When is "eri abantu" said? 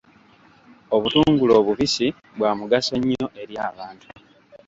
3.41-4.07